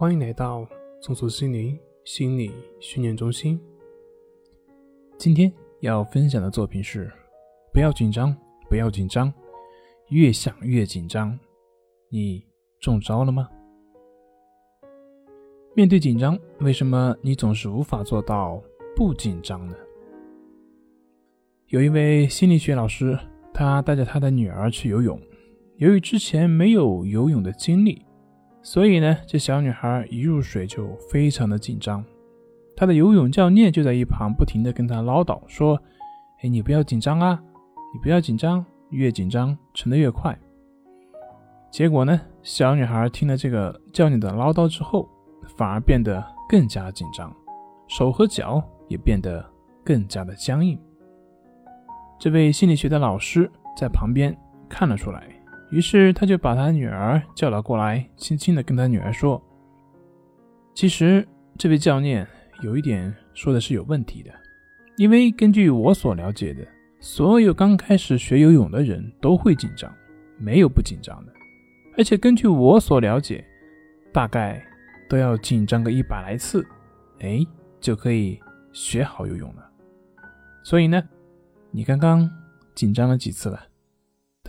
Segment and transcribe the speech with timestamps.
[0.00, 0.66] 欢迎来到
[1.02, 3.60] 松鼠心灵心理训练中心。
[5.18, 7.12] 今天要分享的作品是：
[7.70, 8.34] 不要紧张，
[8.70, 9.30] 不要紧张，
[10.08, 11.38] 越想越紧张。
[12.08, 12.42] 你
[12.80, 13.46] 中招了吗？
[15.74, 18.58] 面对紧张，为什么你总是无法做到
[18.96, 19.76] 不紧张呢？
[21.66, 23.18] 有一位心理学老师，
[23.52, 25.20] 他带着他的女儿去游泳，
[25.76, 28.02] 由于之前没有游泳的经历。
[28.62, 32.04] 所以呢，这小女孩一入水就非常的紧张，
[32.76, 35.80] 她的游泳教练就在一旁不停的跟她唠叨说
[36.42, 37.42] ：“哎，你不要紧张啊，
[37.94, 40.38] 你不要紧张，越紧张沉得越快。”
[41.72, 45.08] 结果呢，小女孩听了这个教练的唠叨之后，
[45.56, 47.34] 反而变得更加紧张，
[47.88, 49.42] 手和脚也变得
[49.82, 50.78] 更加的僵硬。
[52.18, 54.36] 这位心理学的老师在旁边
[54.68, 55.26] 看了出来。
[55.70, 59.40] 于是他就把他女儿叫了过来，轻轻地跟他女儿说
[60.74, 62.26] ：“其实这位教练
[62.62, 64.32] 有一点说的是有问题的，
[64.96, 66.66] 因为根据我所了解的，
[66.98, 69.92] 所有刚开始学游泳的人都会紧张，
[70.38, 71.32] 没有不紧张的。
[71.96, 73.44] 而且根据我所了解，
[74.12, 74.60] 大概
[75.08, 76.66] 都要紧张个一百来次，
[77.20, 77.46] 哎，
[77.80, 78.40] 就可以
[78.72, 79.70] 学好游泳了。
[80.64, 81.00] 所以呢，
[81.70, 82.28] 你刚刚
[82.74, 83.60] 紧张了几次了？”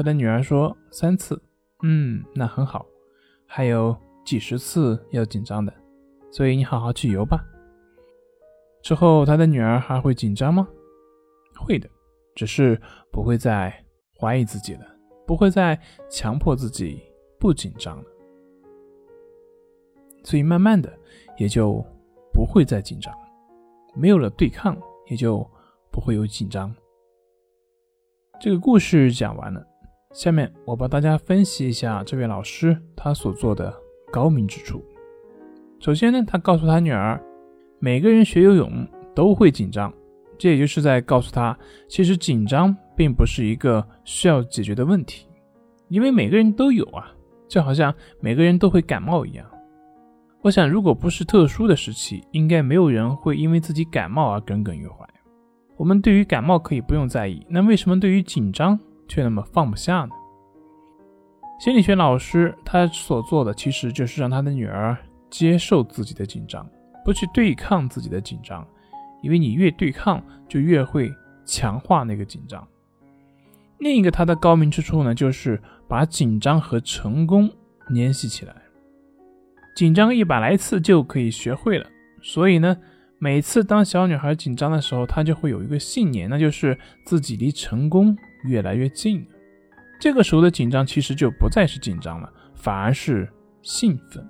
[0.00, 1.38] 他的女儿说：“三次，
[1.82, 2.86] 嗯，那很好，
[3.44, 5.70] 还有几十次要紧张的，
[6.32, 7.44] 所以你好好去游吧。”
[8.82, 10.66] 之后，他的女儿还会紧张吗？
[11.54, 11.86] 会的，
[12.34, 12.80] 只是
[13.12, 13.70] 不会再
[14.18, 14.86] 怀疑自己了，
[15.26, 16.98] 不会再强迫自己
[17.38, 18.04] 不紧张了，
[20.24, 20.90] 所以慢慢的
[21.36, 21.84] 也就
[22.32, 23.14] 不会再紧张，
[23.94, 24.74] 没有了对抗，
[25.10, 25.46] 也就
[25.92, 26.74] 不会有紧张。
[28.40, 29.66] 这个故事讲完了。
[30.12, 33.72] 下面我帮大家分析一下这位老师他所做的
[34.10, 34.84] 高明之处。
[35.78, 37.22] 首先呢，他告诉他女儿，
[37.78, 39.92] 每个人学游泳都会紧张，
[40.36, 41.56] 这也就是在告诉他，
[41.88, 45.28] 其实紧张并不是一个需要解决的问题，
[45.86, 47.12] 因为每个人都有啊，
[47.46, 49.46] 就好像每个人都会感冒一样。
[50.42, 55.06] 我想，如果不是特殊的时期，应该没有人会因为自己感冒而耿耿于怀。
[55.76, 58.76] 我们对于感冒可以不用在意，那为什么对于紧张？
[59.10, 60.10] 却那么放不下呢？
[61.58, 64.96] 心理学老师他所做的，其实就是让他的女儿
[65.28, 66.66] 接受自己的紧张，
[67.04, 68.66] 不去对抗自己的紧张，
[69.20, 71.12] 因为你越对抗，就越会
[71.44, 72.66] 强化那个紧张。
[73.78, 77.50] 另一个他的高明之处呢，就是把紧张和成功
[77.88, 78.54] 联系起来，
[79.76, 81.86] 紧张一百来次就可以学会了。
[82.22, 82.76] 所以呢，
[83.18, 88.16] 每次当小女孩紧张的时候，她就会有一个信念，那就是自己离成功。
[88.44, 89.26] 越来越近了，
[90.00, 93.28] 这个时候的紧张其实就不再是紧张了，反而是
[93.62, 94.26] 兴奋。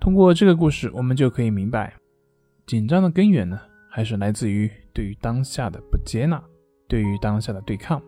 [0.00, 1.94] 通过这个故事，我们就可以明白，
[2.66, 3.60] 紧张的根源呢，
[3.90, 6.42] 还是来自于对于当下的不接纳，
[6.88, 8.02] 对于当下的对抗。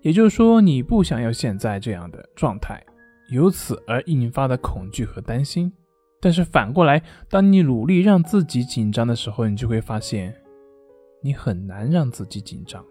[0.00, 2.82] 也就是说，你不想要现在这样的状态，
[3.30, 5.72] 由此而引发的恐惧和担心。
[6.20, 10.34] 但是反过来，当你努力让自己紧张的时候，你就会发现。
[11.24, 12.84] 你很难让自己紧张，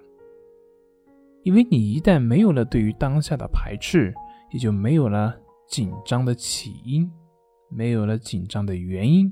[1.43, 4.11] 因为你一旦没有了对于当下的排斥，
[4.51, 7.07] 也就没有了紧张的起因，
[7.69, 9.31] 没有了紧张的原因。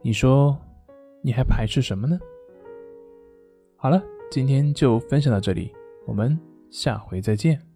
[0.00, 0.58] 你说
[1.22, 2.18] 你还排斥什么呢？
[3.76, 5.70] 好了，今天就分享到这里，
[6.06, 6.40] 我们
[6.70, 7.69] 下回再见。